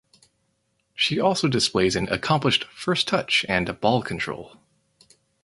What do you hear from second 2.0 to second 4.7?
accomplished first touch and ball control.